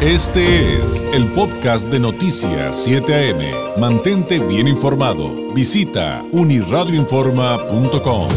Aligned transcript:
Este 0.00 0.76
es 0.76 1.02
el 1.12 1.26
podcast 1.32 1.88
de 1.88 1.98
Noticias 1.98 2.84
7 2.84 3.32
AM. 3.32 3.80
Mantente 3.80 4.38
bien 4.38 4.68
informado. 4.68 5.52
Visita 5.52 6.24
uniradioinforma.com. 6.30 8.28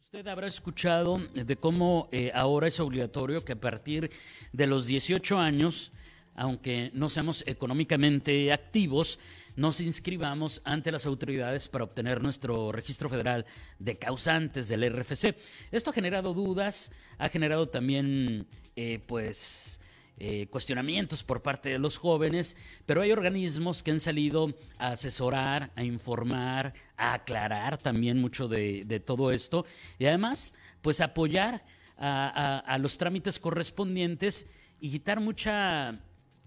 Usted 0.00 0.28
habrá 0.28 0.46
escuchado 0.46 1.20
de 1.34 1.56
cómo 1.56 2.08
eh, 2.12 2.30
ahora 2.32 2.68
es 2.68 2.78
obligatorio 2.78 3.44
que 3.44 3.54
a 3.54 3.60
partir 3.60 4.12
de 4.52 4.68
los 4.68 4.86
18 4.86 5.36
años, 5.36 5.90
aunque 6.34 6.90
no 6.94 7.08
seamos 7.08 7.44
económicamente 7.46 8.52
activos, 8.52 9.18
nos 9.56 9.80
inscribamos 9.80 10.60
ante 10.64 10.90
las 10.90 11.06
autoridades 11.06 11.68
para 11.68 11.84
obtener 11.84 12.22
nuestro 12.22 12.72
registro 12.72 13.08
federal 13.08 13.46
de 13.78 13.96
causantes 13.98 14.68
del 14.68 14.90
RFC. 14.90 15.36
Esto 15.70 15.90
ha 15.90 15.92
generado 15.92 16.34
dudas, 16.34 16.90
ha 17.18 17.28
generado 17.28 17.68
también, 17.68 18.46
eh, 18.74 19.00
pues, 19.06 19.80
eh, 20.16 20.46
cuestionamientos 20.48 21.24
por 21.24 21.42
parte 21.42 21.70
de 21.70 21.78
los 21.80 21.98
jóvenes, 21.98 22.56
pero 22.86 23.02
hay 23.02 23.10
organismos 23.10 23.82
que 23.82 23.90
han 23.90 23.98
salido 23.98 24.54
a 24.78 24.90
asesorar, 24.90 25.72
a 25.74 25.82
informar, 25.82 26.72
a 26.96 27.14
aclarar 27.14 27.78
también 27.78 28.20
mucho 28.20 28.46
de, 28.46 29.02
todo 29.04 29.32
esto 29.32 29.66
y 29.98 30.06
además, 30.06 30.54
pues, 30.82 31.00
apoyar 31.00 31.64
a, 31.96 32.76
los 32.80 32.96
trámites 32.98 33.38
correspondientes 33.38 34.46
y 34.80 34.90
quitar 34.90 35.20
mucha 35.20 36.00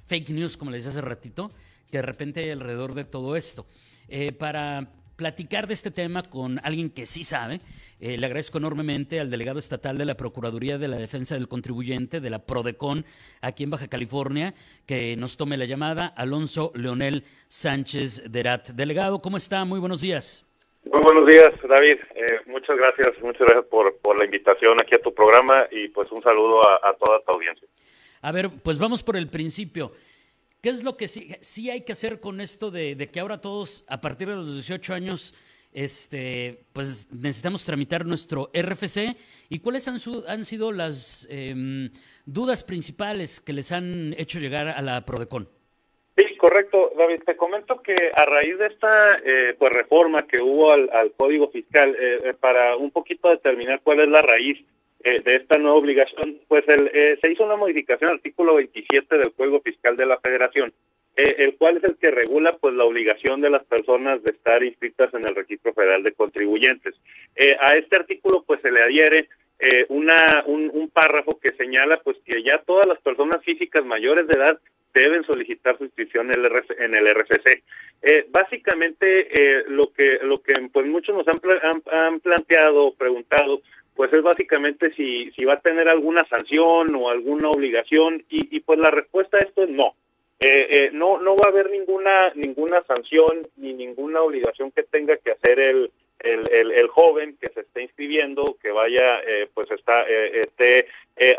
fake 0.07 0.29
news, 0.29 0.57
como 0.57 0.71
les 0.71 0.83
decía 0.83 0.99
hace 0.99 1.07
ratito, 1.07 1.51
que 1.91 1.97
de 1.97 2.03
repente 2.03 2.41
hay 2.41 2.49
alrededor 2.49 2.93
de 2.93 3.05
todo 3.05 3.35
esto. 3.35 3.65
Eh, 4.09 4.31
para 4.31 4.87
platicar 5.17 5.67
de 5.67 5.73
este 5.73 5.91
tema 5.91 6.23
con 6.23 6.59
alguien 6.63 6.89
que 6.89 7.05
sí 7.05 7.23
sabe, 7.23 7.59
eh, 7.99 8.17
le 8.17 8.25
agradezco 8.27 8.59
enormemente 8.59 9.19
al 9.19 9.31
delegado 9.31 9.57
estatal 9.57 9.97
de 9.97 10.05
la 10.05 10.15
Procuraduría 10.15 10.77
de 10.77 10.87
la 10.87 10.97
Defensa 10.97 11.35
del 11.35 11.47
Contribuyente, 11.47 12.21
de 12.21 12.29
la 12.29 12.45
PRODECON, 12.45 13.03
aquí 13.41 13.63
en 13.63 13.71
Baja 13.71 13.87
California, 13.87 14.53
que 14.85 15.17
nos 15.17 15.35
tome 15.35 15.57
la 15.57 15.65
llamada, 15.65 16.05
Alonso 16.05 16.71
Leonel 16.75 17.23
Sánchez 17.47 18.31
Derat. 18.31 18.69
Delegado, 18.69 19.19
¿cómo 19.19 19.37
está? 19.37 19.65
Muy 19.65 19.79
buenos 19.79 20.01
días. 20.01 20.43
Muy 20.85 21.01
buenos 21.01 21.27
días, 21.27 21.51
David. 21.67 21.97
Eh, 22.15 22.39
muchas 22.45 22.77
gracias, 22.77 23.09
muchas 23.21 23.41
gracias 23.41 23.65
por, 23.65 23.97
por, 23.97 24.17
la 24.17 24.23
invitación 24.23 24.79
aquí 24.79 24.95
a 24.95 25.01
tu 25.01 25.13
programa 25.13 25.67
y 25.71 25.89
pues 25.89 26.09
un 26.11 26.21
saludo 26.21 26.65
a, 26.65 26.75
a 26.75 26.93
toda 26.93 27.19
tu 27.21 27.31
audiencia. 27.31 27.67
A 28.27 28.31
ver, 28.33 28.49
pues 28.61 28.77
vamos 28.77 29.03
por 29.03 29.15
el 29.15 29.29
principio. 29.29 29.93
¿Qué 30.61 30.67
es 30.67 30.83
lo 30.83 30.97
que 30.97 31.07
sí, 31.07 31.33
sí 31.39 31.69
hay 31.69 31.85
que 31.85 31.93
hacer 31.93 32.19
con 32.19 32.41
esto 32.41 32.71
de, 32.71 33.09
que 33.09 33.21
ahora 33.21 33.39
todos, 33.39 33.85
a 33.87 34.01
partir 34.01 34.27
de 34.27 34.35
los 34.35 34.53
18 34.53 34.93
años, 34.93 35.33
este, 35.71 36.65
pues 36.73 37.07
necesitamos 37.13 37.63
tramitar 37.63 38.05
nuestro 38.05 38.51
RFC? 38.53 39.15
¿Y 39.47 39.59
cuáles 39.59 39.87
han, 39.87 39.97
han 40.27 40.43
sido 40.43 40.73
las 40.73 41.25
em, 41.31 41.89
dudas 42.25 42.65
principales 42.65 43.39
que 43.39 43.53
les 43.53 43.71
han 43.71 44.13
hecho 44.17 44.39
llegar 44.39 44.67
a 44.67 44.81
la 44.81 45.05
PRODECON? 45.05 45.47
Sí, 46.17 46.35
correcto, 46.35 46.91
David. 46.97 47.21
Te 47.25 47.37
comento 47.37 47.81
que 47.81 47.95
a 48.13 48.25
raíz 48.25 48.57
de 48.57 48.67
esta 48.67 49.15
eh, 49.23 49.55
pues 49.57 49.71
reforma 49.71 50.27
que 50.27 50.43
hubo 50.43 50.73
al, 50.73 51.13
Código 51.15 51.49
Fiscal, 51.49 51.95
eh, 51.97 52.19
eh, 52.25 52.33
para 52.33 52.75
un 52.75 52.91
poquito 52.91 53.29
determinar 53.29 53.79
cuál 53.83 54.01
es 54.01 54.09
la 54.09 54.21
raíz 54.21 54.65
eh, 55.09 55.21
de 55.23 55.35
esta 55.35 55.57
nueva 55.57 55.77
obligación, 55.77 56.41
pues 56.49 56.67
el, 56.67 56.91
eh, 56.93 57.17
se 57.21 57.31
hizo 57.31 57.45
una 57.45 57.55
modificación 57.55 58.09
al 58.09 58.17
artículo 58.17 58.55
27 58.55 59.17
del 59.17 59.31
Código 59.31 59.61
Fiscal 59.61 59.95
de 59.95 60.05
la 60.05 60.19
Federación, 60.19 60.73
eh, 61.15 61.35
el 61.37 61.55
cual 61.55 61.77
es 61.77 61.85
el 61.85 61.95
que 61.95 62.11
regula 62.11 62.57
pues 62.57 62.73
la 62.73 62.83
obligación 62.83 63.39
de 63.39 63.49
las 63.49 63.63
personas 63.63 64.21
de 64.23 64.31
estar 64.31 64.61
inscritas 64.65 65.13
en 65.13 65.25
el 65.25 65.33
Registro 65.33 65.73
Federal 65.73 66.03
de 66.03 66.11
Contribuyentes. 66.11 66.93
a 67.61 67.77
este 67.77 67.95
artículo 67.95 68.43
pues 68.45 68.59
se 68.61 68.69
le 68.69 68.81
adhiere 68.81 69.29
una, 69.87 70.43
un, 70.45 70.89
párrafo 70.89 71.39
que 71.39 71.53
señala 71.53 72.01
pues 72.01 72.17
que 72.25 72.43
ya 72.43 72.57
todas 72.57 72.85
las 72.85 72.99
personas 72.99 73.41
físicas 73.45 73.85
mayores 73.85 74.27
de 74.27 74.37
edad 74.37 74.59
deben 74.93 75.23
solicitar 75.23 75.77
su 75.77 75.85
inscripción 75.85 76.33
en 76.33 76.43
el, 76.43 76.63
en 76.79 76.95
el 76.95 77.15
RFC. 77.15 77.63
básicamente 78.29 79.63
lo 79.69 79.93
que 79.93 80.19
lo 80.21 80.41
que 80.41 80.53
pues 80.73 80.85
muchos 80.85 81.15
nos 81.15 81.27
han, 81.29 81.39
han, 81.63 81.81
han 81.91 82.19
planteado, 82.19 82.93
preguntado, 82.95 83.61
pues 83.97 84.13
es 84.13 84.21
básicamente 84.21 84.93
si, 84.93 85.31
si 85.31 85.43
va 85.43 85.53
a 85.53 85.59
tener 85.59 85.89
alguna 85.89 86.23
sanción 86.29 86.95
o 86.95 87.09
alguna 87.09 87.49
obligación 87.49 88.23
y, 88.29 88.55
y 88.55 88.59
pues 88.61 88.79
la 88.79 88.91
respuesta 88.91 89.37
a 89.37 89.41
esto 89.41 89.63
es 89.63 89.69
no. 89.69 89.95
Eh, 90.39 90.67
eh, 90.69 90.89
no 90.93 91.19
no 91.19 91.35
va 91.35 91.45
a 91.45 91.49
haber 91.49 91.71
ninguna 91.71 92.31
ninguna 92.35 92.83
sanción 92.83 93.47
ni 93.55 93.73
ninguna 93.73 94.21
obligación 94.21 94.69
que 94.69 94.83
tenga 94.83 95.17
que 95.17 95.31
hacer 95.31 95.59
el, 95.59 95.91
el, 96.19 96.71
el, 96.71 96.87
joven 96.89 97.35
que 97.41 97.51
se 97.51 97.61
esté 97.61 97.81
inscribiendo 97.81 98.55
que 98.61 98.69
vaya 98.69 99.19
eh, 99.25 99.49
pues 99.51 99.71
está 99.71 100.03
esté 100.03 100.85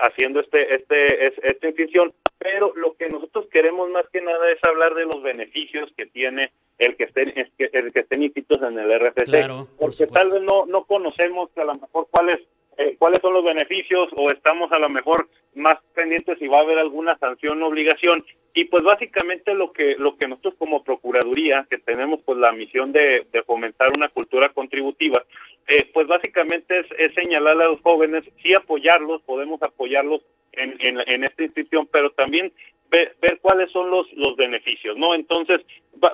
haciendo 0.00 0.40
este 0.40 0.74
este 0.74 1.28
esta 1.28 1.68
inscripción 1.68 2.12
pero 2.38 2.72
lo 2.76 2.94
que 2.94 3.08
nosotros 3.08 3.46
queremos 3.50 3.90
más 3.90 4.06
que 4.12 4.20
nada 4.20 4.50
es 4.50 4.62
hablar 4.64 4.94
de 4.94 5.06
los 5.06 5.22
beneficios 5.22 5.90
que 5.96 6.06
tiene 6.06 6.52
el 6.78 6.96
que 6.96 7.04
estén 7.04 7.32
el 7.36 7.92
que 7.92 8.00
estén 8.00 8.22
inscritos 8.22 8.62
en 8.62 8.78
el 8.78 9.00
RFC 9.00 9.76
porque 9.78 10.06
tal 10.06 10.30
vez 10.30 10.42
no 10.42 10.64
no 10.66 10.84
conocemos 10.84 11.50
a 11.56 11.64
lo 11.64 11.74
mejor 11.74 12.06
cuáles 12.10 12.38
eh, 12.78 12.94
cuáles 12.96 13.20
son 13.20 13.34
los 13.34 13.44
beneficios 13.44 14.08
o 14.16 14.30
estamos 14.30 14.70
a 14.70 14.78
lo 14.78 14.88
mejor 14.88 15.28
más 15.54 15.78
pendientes 15.94 16.38
si 16.38 16.46
va 16.46 16.58
a 16.58 16.62
haber 16.62 16.78
alguna 16.78 17.18
sanción 17.18 17.60
o 17.60 17.66
obligación. 17.66 18.24
Y 18.54 18.64
pues 18.66 18.84
básicamente 18.84 19.52
lo 19.52 19.72
que 19.72 19.96
lo 19.98 20.16
que 20.16 20.28
nosotros 20.28 20.54
como 20.58 20.84
procuraduría 20.84 21.66
que 21.68 21.78
tenemos 21.78 22.20
pues 22.24 22.38
la 22.38 22.52
misión 22.52 22.92
de, 22.92 23.26
de 23.32 23.42
fomentar 23.42 23.90
una 23.92 24.08
cultura 24.08 24.48
contributiva 24.50 25.24
eh, 25.66 25.90
pues 25.92 26.06
básicamente 26.06 26.80
es, 26.80 26.86
es 26.98 27.14
señalar 27.14 27.60
a 27.60 27.66
los 27.66 27.80
jóvenes 27.82 28.24
sí 28.42 28.54
apoyarlos 28.54 29.22
podemos 29.22 29.62
apoyarlos 29.62 30.22
en, 30.58 31.00
en, 31.06 31.24
esta 31.24 31.42
institución 31.42 31.88
pero 31.90 32.10
también 32.10 32.52
ver, 32.90 33.38
cuáles 33.40 33.70
son 33.70 33.90
los, 33.90 34.10
los 34.14 34.36
beneficios, 34.36 34.96
¿no? 34.96 35.14
Entonces, 35.14 35.60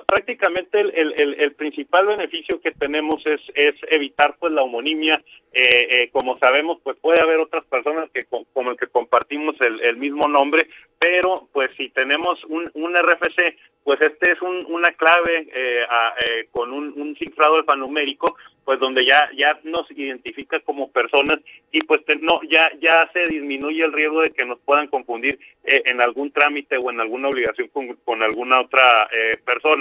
prácticamente 0.07 0.79
el, 0.79 1.35
el, 1.37 1.53
principal 1.53 2.07
beneficio 2.07 2.59
que 2.61 2.71
tenemos 2.71 3.25
es, 3.25 3.41
es 3.53 3.73
evitar 3.89 4.35
pues 4.39 4.53
la 4.53 4.63
homonimia. 4.63 5.23
Eh, 5.53 5.87
eh, 5.89 6.09
como 6.11 6.37
sabemos, 6.39 6.79
pues 6.83 6.97
puede 6.97 7.21
haber 7.21 7.39
otras 7.39 7.63
personas 7.65 8.09
que 8.13 8.25
como 8.25 8.71
el 8.71 8.77
que 8.77 8.87
compartimos 8.87 9.55
el, 9.61 9.79
el 9.81 9.95
mismo 9.97 10.27
nombre, 10.27 10.67
pero 10.99 11.47
pues 11.53 11.69
si 11.77 11.89
tenemos 11.89 12.43
un, 12.45 12.69
un 12.73 12.95
RFC 12.95 13.55
pues 13.85 14.01
este 14.01 14.31
es 14.31 14.41
un, 14.41 14.65
una 14.67 14.91
clave 14.93 15.47
eh, 15.53 15.85
eh, 15.85 16.47
con 16.51 16.73
un, 16.73 16.91
un, 16.99 17.15
cifrado 17.17 17.57
alfanumérico, 17.57 18.35
pues 18.65 18.79
donde 18.79 19.05
ya 19.05 19.29
ya 19.37 19.59
nos 19.63 19.89
identifica 19.91 20.59
como 20.61 20.91
personas 20.91 21.37
y 21.71 21.81
pues 21.81 22.01
no 22.19 22.41
ya 22.49 22.71
ya 22.81 23.07
se 23.13 23.27
disminuye 23.27 23.83
el 23.83 23.93
riesgo 23.93 24.23
de 24.23 24.31
que 24.31 24.43
nos 24.43 24.57
puedan 24.61 24.87
confundir 24.87 25.37
eh, 25.63 25.83
en 25.85 26.01
algún 26.01 26.31
trámite 26.31 26.77
o 26.77 26.89
en 26.89 26.99
alguna 26.99 27.27
obligación 27.27 27.67
con, 27.67 27.95
con 27.97 28.23
alguna 28.23 28.61
otra 28.61 29.07
persona. 29.45 29.74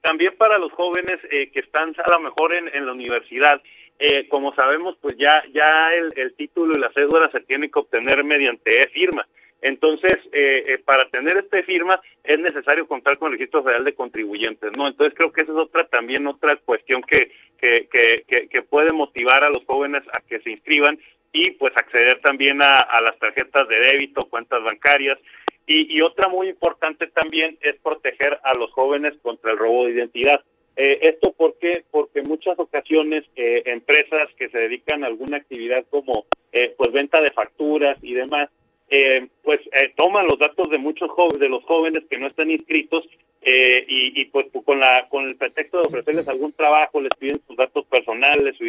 También 0.00 0.34
para 0.36 0.58
los 0.58 0.72
jóvenes 0.72 1.18
que 1.28 1.60
están 1.60 1.94
a 2.04 2.10
lo 2.10 2.20
mejor 2.20 2.54
en, 2.54 2.68
en 2.72 2.86
la 2.86 2.92
universidad, 2.92 3.60
como 4.28 4.54
sabemos, 4.54 4.96
pues 5.00 5.16
ya 5.16 5.42
ya 5.52 5.92
el, 5.94 6.34
título 6.34 6.74
y 6.76 6.80
la 6.80 6.92
cédula 6.92 7.30
se 7.32 7.40
tiene 7.40 7.70
que 7.70 7.78
obtener 7.78 8.22
mediante 8.24 8.82
e-firma. 8.82 9.26
Entonces, 9.60 10.16
eh, 10.32 10.64
eh, 10.68 10.78
para 10.78 11.08
tener 11.08 11.36
esta 11.36 11.60
firma 11.64 12.00
es 12.22 12.38
necesario 12.38 12.86
contar 12.86 13.18
con 13.18 13.32
el 13.32 13.38
registro 13.38 13.64
federal 13.64 13.84
de 13.84 13.94
contribuyentes, 13.94 14.70
¿no? 14.76 14.86
Entonces 14.86 15.14
creo 15.16 15.32
que 15.32 15.40
esa 15.40 15.52
es 15.52 15.58
otra 15.58 15.84
también 15.84 16.26
otra 16.28 16.56
cuestión 16.56 17.02
que, 17.02 17.32
que, 17.60 17.88
que, 17.90 18.48
que, 18.48 18.62
puede 18.62 18.92
motivar 18.92 19.42
a 19.42 19.50
los 19.50 19.64
jóvenes 19.64 20.02
a 20.12 20.20
que 20.20 20.38
se 20.40 20.50
inscriban 20.50 20.98
y 21.32 21.50
pues 21.52 21.72
acceder 21.76 22.20
también 22.20 22.62
a 22.62 23.00
las 23.02 23.18
tarjetas 23.18 23.68
de 23.68 23.80
débito, 23.80 24.28
cuentas 24.28 24.62
bancarias. 24.62 25.18
Y, 25.68 25.94
y, 25.94 26.00
otra 26.00 26.28
muy 26.28 26.48
importante 26.48 27.06
también 27.08 27.58
es 27.60 27.76
proteger 27.82 28.40
a 28.42 28.54
los 28.54 28.72
jóvenes 28.72 29.12
contra 29.22 29.52
el 29.52 29.58
robo 29.58 29.84
de 29.84 29.92
identidad. 29.92 30.42
Eh, 30.76 30.98
¿Esto 31.02 31.32
por 31.32 31.58
qué? 31.58 31.84
Porque 31.90 32.20
en 32.20 32.28
muchas 32.28 32.58
ocasiones 32.58 33.24
eh, 33.36 33.62
empresas 33.66 34.28
que 34.38 34.48
se 34.48 34.58
dedican 34.58 35.04
a 35.04 35.08
alguna 35.08 35.36
actividad 35.36 35.84
como 35.90 36.24
eh, 36.52 36.74
pues 36.76 36.90
venta 36.90 37.20
de 37.20 37.30
facturas 37.30 37.98
y 38.00 38.14
demás, 38.14 38.48
eh, 38.90 39.28
pues 39.42 39.60
eh, 39.72 39.92
toman 39.96 40.26
los 40.26 40.38
datos 40.38 40.70
de 40.70 40.78
muchos 40.78 41.10
jóvenes, 41.10 41.40
de 41.40 41.48
los 41.50 41.62
jóvenes 41.64 42.04
que 42.08 42.18
no 42.18 42.26
están 42.26 42.50
inscritos 42.50 43.04
eh, 43.42 43.84
y, 43.86 44.18
y, 44.18 44.24
pues 44.26 44.46
con 44.64 44.80
la 44.80 45.06
con 45.10 45.26
el 45.26 45.36
pretexto 45.36 45.82
de 45.82 45.88
ofrecerles 45.88 46.26
algún 46.26 46.52
trabajo 46.54 47.00
les 47.00 47.14
piden 47.18 47.40
sus 47.46 47.56
datos 47.56 47.84
personales, 47.84 48.56
su 48.56 48.64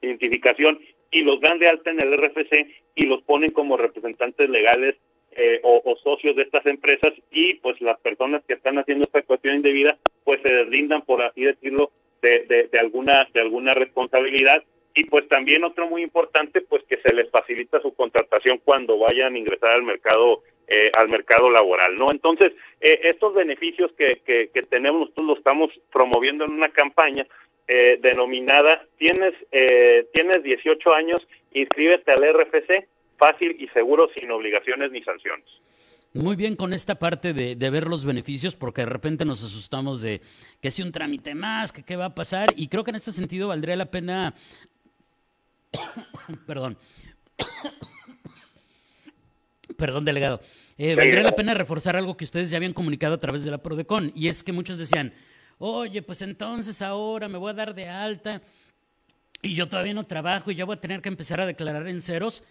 identificación 0.00 0.80
y 1.10 1.20
los 1.20 1.38
dan 1.40 1.58
de 1.58 1.68
alta 1.68 1.90
en 1.90 2.00
el 2.00 2.16
RFC 2.16 2.66
y 2.94 3.04
los 3.04 3.22
ponen 3.22 3.50
como 3.50 3.76
representantes 3.76 4.48
legales 4.48 4.96
eh, 5.36 5.60
o, 5.62 5.82
socios 6.02 6.36
de 6.36 6.42
estas 6.42 6.64
empresas 6.66 7.12
y 7.30 7.54
pues 7.54 7.80
las 7.80 7.98
personas 8.00 8.42
que 8.46 8.54
están 8.54 8.78
haciendo 8.78 9.04
esta 9.04 9.22
cuestión 9.22 9.56
indebida 9.56 9.98
pues 10.24 10.40
se 10.42 10.52
deslindan 10.52 11.02
por 11.02 11.22
así 11.22 11.42
decirlo 11.42 11.90
de, 12.20 12.68
de, 12.70 12.78
alguna 12.78 13.28
de 13.32 13.40
alguna 13.40 13.74
responsabilidad. 13.74 14.62
Y 14.94 15.04
pues 15.04 15.26
también 15.28 15.64
otro 15.64 15.88
muy 15.88 16.02
importante 16.02 16.60
pues 16.60 16.82
que 16.84 16.98
se 16.98 17.14
les 17.14 17.30
facilita 17.30 17.80
su 17.80 17.94
contratación 17.94 18.60
cuando 18.62 18.98
vayan 18.98 19.34
a 19.34 19.38
ingresar 19.38 19.70
al 19.70 19.82
mercado 19.82 20.42
eh, 20.68 20.90
al 20.94 21.08
mercado 21.08 21.50
laboral 21.50 21.96
no 21.96 22.10
entonces 22.10 22.52
eh, 22.80 23.00
estos 23.02 23.34
beneficios 23.34 23.90
que, 23.98 24.22
que, 24.24 24.48
que, 24.54 24.62
tenemos 24.62 25.00
nosotros 25.00 25.26
los 25.26 25.38
estamos 25.38 25.70
promoviendo 25.92 26.44
en 26.44 26.52
una 26.52 26.68
campaña 26.68 27.26
eh, 27.66 27.98
denominada 28.00 28.86
tienes 28.96 29.34
eh, 29.50 30.06
tienes 30.12 30.42
18 30.44 30.94
años 30.94 31.26
inscríbete 31.54 32.12
al 32.12 32.24
RFC, 32.24 32.88
fácil 33.22 33.56
y 33.60 33.68
seguro, 33.68 34.08
sin 34.16 34.28
obligaciones 34.32 34.90
ni 34.90 35.00
sanciones. 35.04 35.46
Muy 36.12 36.34
bien 36.34 36.56
con 36.56 36.72
esta 36.72 36.96
parte 36.96 37.32
de, 37.32 37.54
de, 37.54 37.70
ver 37.70 37.86
los 37.86 38.04
beneficios, 38.04 38.56
porque 38.56 38.82
de 38.82 38.86
repente 38.86 39.24
nos 39.24 39.44
asustamos 39.44 40.02
de 40.02 40.20
que 40.60 40.72
si 40.72 40.82
un 40.82 40.90
trámite 40.90 41.36
más, 41.36 41.72
que 41.72 41.84
qué 41.84 41.94
va 41.94 42.06
a 42.06 42.14
pasar, 42.14 42.48
y 42.56 42.66
creo 42.66 42.82
que 42.82 42.90
en 42.90 42.96
este 42.96 43.12
sentido 43.12 43.46
valdría 43.46 43.76
la 43.76 43.92
pena, 43.92 44.34
perdón, 46.48 46.76
perdón 49.78 50.04
delegado, 50.04 50.40
eh, 50.76 50.96
valdría 50.96 51.22
la 51.22 51.36
pena 51.36 51.54
reforzar 51.54 51.94
algo 51.94 52.16
que 52.16 52.24
ustedes 52.24 52.50
ya 52.50 52.56
habían 52.56 52.74
comunicado 52.74 53.14
a 53.14 53.20
través 53.20 53.44
de 53.44 53.52
la 53.52 53.62
Prodecon, 53.62 54.10
y 54.16 54.26
es 54.26 54.42
que 54.42 54.52
muchos 54.52 54.78
decían, 54.78 55.14
oye, 55.58 56.02
pues 56.02 56.22
entonces 56.22 56.82
ahora 56.82 57.28
me 57.28 57.38
voy 57.38 57.50
a 57.50 57.54
dar 57.54 57.72
de 57.72 57.88
alta 57.88 58.42
y 59.42 59.54
yo 59.54 59.68
todavía 59.68 59.94
no 59.94 60.06
trabajo 60.06 60.50
y 60.50 60.56
ya 60.56 60.64
voy 60.64 60.76
a 60.76 60.80
tener 60.80 61.00
que 61.00 61.08
empezar 61.08 61.40
a 61.40 61.46
declarar 61.46 61.86
en 61.86 62.00
ceros. 62.00 62.42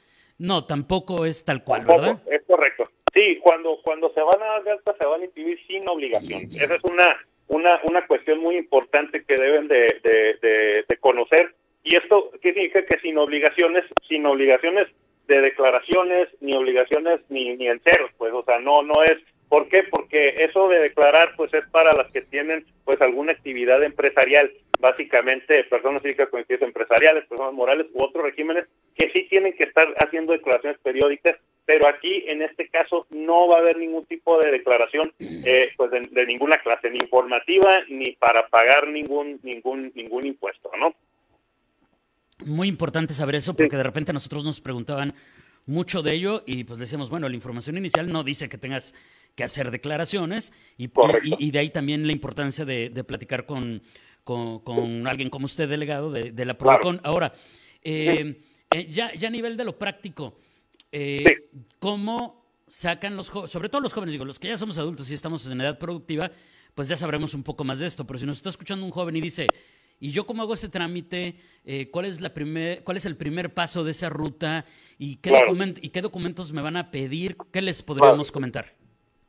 No, 0.41 0.65
tampoco 0.65 1.25
es 1.25 1.45
tal 1.45 1.63
cual, 1.63 1.85
¿verdad? 1.85 2.19
Es 2.25 2.41
correcto. 2.47 2.89
Sí, 3.13 3.37
cuando, 3.41 3.77
cuando 3.83 4.11
se 4.13 4.21
van 4.21 4.41
a 4.41 4.45
dar 4.45 4.63
de 4.63 4.71
alta 4.71 4.95
se 4.99 5.07
van 5.07 5.21
a 5.21 5.25
inscribir 5.25 5.59
sin 5.67 5.87
obligación. 5.87 6.49
Esa 6.55 6.75
es 6.75 6.83
una, 6.83 7.15
una, 7.47 7.79
una 7.83 8.07
cuestión 8.07 8.39
muy 8.39 8.57
importante 8.57 9.23
que 9.23 9.37
deben 9.37 9.67
de, 9.67 9.99
de, 10.03 10.85
de, 10.87 10.97
conocer. 10.97 11.53
Y 11.83 11.95
esto, 11.95 12.31
¿qué 12.41 12.53
significa? 12.53 12.83
Que 12.85 12.99
sin 13.01 13.19
obligaciones, 13.19 13.85
sin 14.07 14.25
obligaciones 14.25 14.87
de 15.27 15.41
declaraciones, 15.41 16.29
ni 16.39 16.55
obligaciones 16.55 17.19
ni, 17.29 17.55
ni 17.55 17.67
en 17.67 17.79
ceros, 17.81 18.09
pues, 18.17 18.33
o 18.33 18.43
sea, 18.43 18.59
no, 18.59 18.81
no 18.81 19.03
es 19.03 19.19
¿Por 19.51 19.67
qué? 19.67 19.83
Porque 19.83 20.45
eso 20.45 20.69
de 20.69 20.79
declarar 20.79 21.33
pues 21.35 21.53
es 21.53 21.65
para 21.71 21.91
las 21.91 22.09
que 22.13 22.21
tienen 22.21 22.65
pues 22.85 23.01
alguna 23.01 23.33
actividad 23.33 23.83
empresarial, 23.83 24.49
básicamente 24.81 25.63
personas 25.65 26.01
físicas 26.01 26.29
con 26.29 26.41
actividades 26.41 26.67
empresariales, 26.67 27.27
personas 27.27 27.53
morales 27.53 27.87
u 27.93 28.03
otros 28.03 28.23
regímenes 28.23 28.65
que 28.95 29.09
sí 29.11 29.27
tienen 29.29 29.53
que 29.53 29.63
estar 29.63 29.87
haciendo 29.99 30.33
declaraciones 30.33 30.79
periódicas, 30.81 31.37
pero 31.65 31.87
aquí 31.87 32.25
en 32.27 32.41
este 32.41 32.67
caso 32.67 33.07
no 33.11 33.47
va 33.47 33.57
a 33.57 33.59
haber 33.59 33.77
ningún 33.77 34.05
tipo 34.05 34.39
de 34.39 34.51
declaración 34.51 35.13
eh, 35.19 35.69
pues 35.77 35.91
de, 35.91 36.25
ninguna 36.25 36.57
clase, 36.57 36.89
ni 36.89 36.97
informativa 36.97 37.81
ni 37.87 38.11
para 38.13 38.47
pagar 38.47 38.87
ningún 38.87 39.39
ningún 39.43 39.91
ningún 39.95 40.25
impuesto, 40.27 40.71
¿no? 40.77 40.93
Muy 42.45 42.67
importante 42.67 43.13
saber 43.13 43.35
eso 43.35 43.55
porque 43.55 43.77
de 43.77 43.83
repente 43.83 44.11
nosotros 44.11 44.43
nos 44.43 44.59
preguntaban 44.59 45.13
mucho 45.67 46.01
de 46.01 46.13
ello 46.13 46.43
y 46.45 46.63
pues 46.63 46.79
decíamos, 46.79 47.09
bueno, 47.09 47.29
la 47.29 47.35
información 47.35 47.77
inicial 47.77 48.11
no 48.11 48.23
dice 48.23 48.49
que 48.49 48.57
tengas 48.57 48.95
que 49.35 49.43
hacer 49.43 49.71
declaraciones 49.71 50.51
y, 50.77 50.89
y, 51.23 51.51
de 51.51 51.59
ahí 51.59 51.69
también 51.69 52.05
la 52.05 52.13
importancia 52.13 52.65
de, 52.65 52.89
platicar 53.07 53.45
con, 53.45 53.81
con, 54.23 55.07
alguien 55.07 55.29
como 55.29 55.45
usted, 55.45 55.67
delegado 55.67 56.11
de, 56.11 56.45
la 56.45 56.57
PRODECON. 56.57 57.01
Ahora, 57.03 57.33
eh, 57.83 58.41
eh, 58.73 58.87
ya, 58.89 59.13
ya 59.13 59.27
a 59.27 59.31
nivel 59.31 59.57
de 59.57 59.65
lo 59.65 59.77
práctico, 59.77 60.37
eh, 60.91 61.23
¿cómo 61.79 62.45
sacan 62.67 63.15
los 63.15 63.29
jóvenes, 63.29 63.51
sobre 63.51 63.69
todo 63.69 63.81
los 63.81 63.93
jóvenes, 63.93 64.13
digo, 64.13 64.25
los 64.25 64.39
que 64.39 64.47
ya 64.47 64.57
somos 64.57 64.77
adultos 64.77 65.09
y 65.11 65.13
estamos 65.13 65.49
en 65.49 65.59
edad 65.59 65.77
productiva, 65.77 66.31
pues 66.73 66.87
ya 66.87 66.95
sabremos 66.95 67.33
un 67.33 67.43
poco 67.43 67.63
más 67.63 67.79
de 67.79 67.87
esto, 67.87 68.05
pero 68.07 68.17
si 68.19 68.25
nos 68.25 68.37
está 68.37 68.49
escuchando 68.49 68.85
un 68.85 68.91
joven 68.91 69.15
y 69.17 69.21
dice, 69.21 69.47
¿y 69.99 70.11
yo 70.11 70.25
cómo 70.25 70.41
hago 70.41 70.53
ese 70.53 70.69
trámite? 70.69 71.35
¿cuál, 71.91 72.05
es 72.05 72.21
la 72.21 72.33
primer, 72.33 72.83
¿Cuál 72.83 72.97
es 72.97 73.05
el 73.05 73.17
primer 73.17 73.53
paso 73.53 73.83
de 73.83 73.91
esa 73.91 74.09
ruta? 74.09 74.63
¿Y 74.97 75.17
qué, 75.17 75.33
¿Y 75.81 75.89
qué 75.89 76.01
documentos 76.01 76.53
me 76.53 76.61
van 76.61 76.77
a 76.77 76.91
pedir? 76.91 77.35
¿Qué 77.51 77.61
les 77.61 77.83
podríamos 77.83 78.31
comentar? 78.31 78.73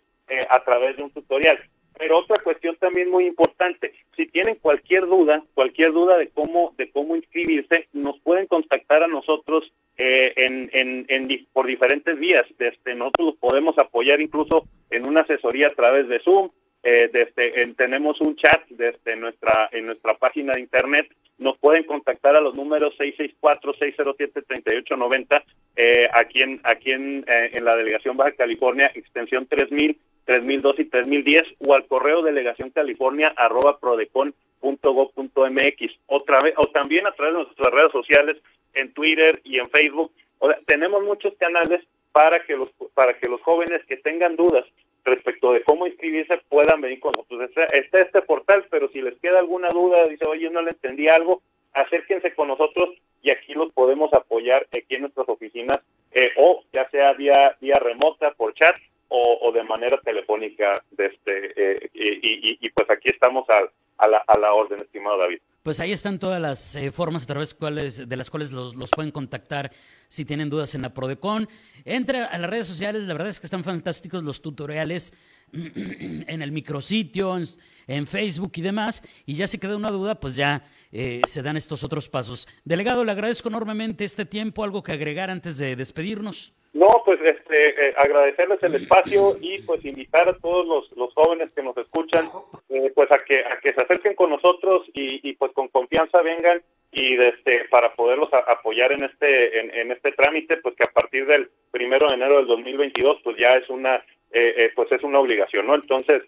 a 0.48 0.64
través 0.64 0.96
de 0.98 1.04
un 1.04 1.10
tutorial. 1.10 1.60
Pero 1.98 2.20
otra 2.20 2.42
cuestión 2.44 2.76
también 2.78 3.10
muy 3.10 3.26
importante, 3.26 3.94
si 4.16 4.28
tienen 4.28 4.56
cualquier 4.56 5.06
duda, 5.06 5.44
cualquier 5.54 5.92
duda 5.92 6.18
de 6.18 6.30
cómo 6.30 6.74
de 6.78 6.90
cómo 6.92 7.16
inscribirse, 7.16 7.88
nos 7.94 8.20
pueden 8.20 8.48
contactar 8.48 9.04
a 9.04 9.08
nosotros 9.08 9.72
eh, 9.98 10.34
en, 10.36 10.70
en, 10.74 11.06
en, 11.08 11.48
por 11.54 11.68
diferentes 11.68 12.18
vías. 12.18 12.46
Desde 12.58 12.96
nosotros 12.96 13.28
los 13.28 13.38
podemos 13.38 13.78
apoyar 13.78 14.20
incluso 14.22 14.68
en 14.90 15.08
una 15.08 15.22
asesoría 15.22 15.68
a 15.68 15.76
través 15.76 16.08
de 16.08 16.20
Zoom. 16.20 16.50
Eh, 16.86 17.10
desde, 17.14 17.66
tenemos 17.76 18.20
un 18.20 18.36
chat 18.36 18.62
desde 18.68 19.16
nuestra 19.16 19.70
en 19.72 19.86
nuestra 19.86 20.18
página 20.18 20.54
de 20.54 20.62
internet. 20.62 21.08
Nos 21.38 21.58
pueden 21.58 21.86
contactar 21.86 22.36
a 22.36 22.42
los 22.42 22.56
números 22.56 22.94
664-607-3890 23.00 25.44
eh, 25.76 26.10
aquí 26.14 26.42
en 26.42 26.60
aquí 26.64 26.92
en, 26.92 27.24
eh, 27.28 27.52
en 27.54 27.66
la 27.66 27.76
delegación 27.76 28.18
Baja 28.18 28.34
California, 28.34 28.92
extensión 28.94 29.48
3000 29.48 29.98
3002 30.26 30.80
y 30.80 30.86
3010 30.86 31.44
o 31.60 31.74
al 31.74 31.86
correo 31.88 32.22
delegación 32.22 32.70
california 32.70 33.34
arroba 33.36 33.80
prodecon.gov.mx 33.80 35.94
otra 36.08 36.42
vez 36.42 36.54
o 36.58 36.68
también 36.68 37.06
a 37.08 37.12
través 37.12 37.36
de 37.36 37.44
nuestras 37.44 37.72
redes 37.72 37.92
sociales 37.92 38.38
en 38.74 38.94
Twitter 38.94 39.42
y 39.44 39.60
en 39.60 39.70
Facebook. 39.70 40.14
O 40.40 40.50
sea, 40.50 40.60
tenemos 40.66 41.04
muchos 41.04 41.34
canales 41.38 41.82
para 42.12 42.44
que 42.46 42.56
los 42.56 42.70
para 42.94 43.18
que 43.18 43.28
los 43.28 43.42
jóvenes 43.42 43.84
que 43.86 43.98
tengan 43.98 44.36
dudas 44.36 44.66
respecto 45.04 45.52
de 45.52 45.64
cómo 45.64 45.88
inscribirse 45.88 46.40
puedan 46.50 46.82
venir 46.82 47.00
con 47.00 47.12
nosotros. 47.12 47.50
Está 47.74 48.02
este 48.02 48.22
portal, 48.22 48.66
pero 48.70 48.90
si 48.90 49.02
les 49.02 49.18
queda 49.20 49.40
alguna 49.40 49.70
duda, 49.70 50.08
dice, 50.08 50.26
oye, 50.28 50.50
no 50.50 50.62
le 50.62 50.72
entendí 50.72 51.10
algo, 51.10 51.42
acérquense 51.74 52.34
con 52.34 52.48
nosotros 52.48 52.90
y 53.22 53.30
aquí 53.30 53.54
los 53.54 53.72
podemos 53.74 54.14
apoyar 54.14 54.66
aquí 54.72 54.96
en 54.96 55.02
nuestras 55.02 55.28
oficinas 55.28 55.80
eh, 56.12 56.32
o 56.38 56.64
ya 56.72 56.90
sea 56.90 57.12
vía, 57.14 57.58
vía 57.60 57.76
remota, 57.76 58.32
por 58.32 58.54
chat 58.54 58.76
o, 59.24 59.52
de 59.52 59.64
manera 59.64 60.00
telefónica. 60.02 60.84
De 60.92 61.06
este, 61.08 61.54
eh, 61.56 61.90
y, 61.94 62.70
pues 62.70 62.90
aquí 62.90 63.10
estamos 63.10 63.46
a, 63.50 64.08
la, 64.08 64.18
a 64.18 64.38
la 64.38 64.54
orden, 64.54 64.80
estimado 64.80 65.18
David. 65.18 65.40
Pues 65.64 65.80
ahí 65.80 65.94
están 65.94 66.20
todas 66.20 66.42
las 66.42 66.76
eh, 66.76 66.92
formas 66.92 67.24
a 67.24 67.28
través 67.28 67.54
cuales, 67.54 68.10
de 68.10 68.18
las 68.18 68.30
cuales 68.30 68.52
los, 68.52 68.76
los, 68.76 68.92
pueden 68.92 69.12
contactar 69.12 69.72
si 70.10 70.26
tienen 70.26 70.50
dudas 70.50 70.76
en 70.76 70.82
la 70.82 70.94
Prodecon. 70.94 71.48
Entre 71.86 72.20
a 72.20 72.38
las 72.38 72.50
redes 72.50 72.68
sociales, 72.68 73.04
la 73.04 73.14
verdad 73.14 73.30
es 73.30 73.40
que 73.40 73.48
están 73.48 73.64
fantásticos 73.64 74.24
los 74.24 74.42
tutoriales 74.42 75.14
en 75.54 76.42
el 76.42 76.52
micrositio, 76.52 77.38
en, 77.38 77.46
en 77.88 78.08
Facebook 78.08 78.52
y 78.56 78.62
demás. 78.62 79.04
Y 79.26 79.36
ya 79.36 79.48
si 79.48 79.58
queda 79.58 79.78
una 79.78 79.90
duda, 79.90 80.20
pues 80.20 80.36
ya 80.36 80.64
eh, 80.92 81.22
se 81.28 81.42
dan 81.42 81.56
estos 81.56 81.86
otros 81.86 82.10
pasos. 82.10 82.46
Delegado, 82.66 83.06
le 83.06 83.14
agradezco 83.14 83.48
enormemente 83.48 84.04
este 84.04 84.26
tiempo. 84.26 84.66
¿Algo 84.66 84.84
que 84.84 84.92
agregar 84.92 85.30
antes 85.30 85.58
de 85.58 85.78
despedirnos? 85.78 86.54
No, 86.74 87.04
pues 87.06 87.20
este, 87.24 87.90
eh, 87.90 87.94
agradecerles 87.96 88.62
el 88.64 88.74
espacio 88.74 89.38
y 89.40 89.62
pues 89.62 89.86
invitar 89.86 90.28
a 90.28 90.38
todos 90.40 90.90
los, 90.96 91.14
jóvenes 91.14 91.54
que 91.54 91.62
nos 91.62 91.78
escuchan, 91.78 92.28
eh, 92.70 92.92
pues 92.96 93.12
a 93.12 93.20
que 93.20 93.46
a 93.46 93.60
que 93.60 93.74
se 93.74 93.84
acerquen 93.84 94.16
con 94.16 94.32
nosotros 94.32 94.82
y, 94.92 95.30
y 95.30 95.34
pues 95.36 95.52
con 95.54 95.68
confianza 95.68 96.24
vengan 96.24 96.64
y 96.92 97.14
este 97.22 97.66
para 97.70 97.94
poderlos 97.94 98.30
apoyar 98.34 98.92
en 98.92 99.04
este 99.04 99.82
en, 99.82 99.92
este 99.92 100.14
trámite, 100.14 100.58
pues 100.58 100.76
que 100.76 100.84
a 100.84 100.92
partir 100.92 101.28
del 101.28 101.52
primero 101.70 102.08
de 102.08 102.16
enero 102.16 102.38
del 102.38 102.48
2022 102.48 103.20
pues 103.24 103.38
ya 103.38 103.56
es 103.56 103.70
una 103.70 104.04
eh, 104.32 104.72
pues 104.76 104.92
es 104.92 105.04
una 105.04 105.20
obligación, 105.20 105.68
¿no? 105.68 105.76
Entonces 105.76 106.24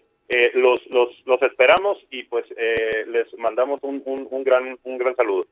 los, 0.54 0.80
los 0.90 1.08
los 1.24 1.42
esperamos 1.42 1.98
y 2.10 2.22
pues 2.22 2.44
les 3.08 3.36
mandamos 3.36 3.80
un, 3.82 4.00
un 4.04 4.44
gran 4.44 4.78
un 4.84 4.96
gran 4.96 5.16
saludo. 5.16 5.46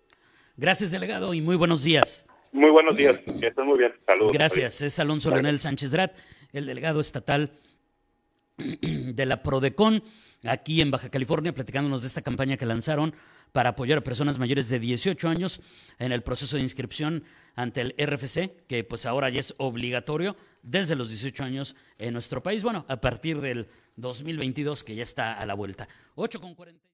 Gracias 0.56 0.92
delegado 0.92 1.34
y 1.34 1.40
muy 1.40 1.56
buenos 1.56 1.82
días. 1.82 2.28
Muy 2.54 2.70
buenos 2.70 2.96
días, 2.96 3.18
que 3.18 3.48
estén 3.48 3.66
muy 3.66 3.76
bien. 3.76 3.92
Saludos. 4.06 4.32
Gracias, 4.32 4.80
es 4.80 5.00
Alonso 5.00 5.28
Leonel 5.28 5.58
Sánchez 5.58 5.90
Drat, 5.90 6.16
el 6.52 6.66
delegado 6.66 7.00
estatal 7.00 7.50
de 8.56 9.26
la 9.26 9.42
Prodecon 9.42 10.04
aquí 10.44 10.80
en 10.80 10.92
Baja 10.92 11.08
California, 11.08 11.52
platicándonos 11.52 12.02
de 12.02 12.06
esta 12.06 12.22
campaña 12.22 12.56
que 12.56 12.64
lanzaron 12.64 13.12
para 13.50 13.70
apoyar 13.70 13.98
a 13.98 14.04
personas 14.04 14.38
mayores 14.38 14.68
de 14.68 14.78
18 14.78 15.28
años 15.28 15.62
en 15.98 16.12
el 16.12 16.22
proceso 16.22 16.54
de 16.56 16.62
inscripción 16.62 17.24
ante 17.56 17.80
el 17.80 17.94
RFC, 17.98 18.64
que 18.68 18.84
pues 18.84 19.04
ahora 19.04 19.30
ya 19.30 19.40
es 19.40 19.54
obligatorio 19.58 20.36
desde 20.62 20.94
los 20.94 21.08
18 21.08 21.42
años 21.42 21.74
en 21.98 22.12
nuestro 22.12 22.40
país. 22.40 22.62
Bueno, 22.62 22.86
a 22.86 23.00
partir 23.00 23.40
del 23.40 23.66
2022 23.96 24.84
que 24.84 24.94
ya 24.94 25.02
está 25.02 25.32
a 25.32 25.44
la 25.44 25.54
vuelta. 25.54 25.88
8 26.14 26.40
con 26.40 26.54
40. 26.54 26.93